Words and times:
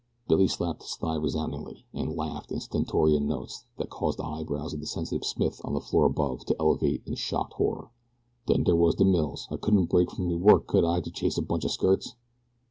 Billy 0.27 0.47
slapped 0.47 0.81
his 0.81 0.95
thigh 0.95 1.13
resoundingly 1.13 1.85
and 1.93 2.15
laughed 2.17 2.51
in 2.51 2.59
stentorian 2.59 3.29
tones 3.29 3.65
that 3.77 3.91
caused 3.91 4.17
the 4.17 4.23
eyebrows 4.25 4.73
of 4.73 4.79
the 4.79 4.87
sensitive 4.87 5.23
Smith 5.23 5.61
on 5.63 5.75
the 5.75 5.79
floor 5.79 6.05
above 6.07 6.43
to 6.47 6.55
elevate 6.59 7.03
in 7.05 7.13
shocked 7.13 7.53
horror. 7.53 7.91
"Den 8.47 8.63
dere 8.63 8.75
was 8.75 8.95
de 8.95 9.05
mills. 9.05 9.47
I 9.51 9.57
couldn't 9.57 9.91
break 9.91 10.09
away 10.09 10.15
from 10.15 10.27
me 10.29 10.33
work, 10.37 10.65
could 10.65 10.83
I, 10.83 11.01
to 11.01 11.11
chase 11.11 11.37
a 11.37 11.43
bunch 11.43 11.65
of 11.65 11.71
skirts?" 11.71 12.15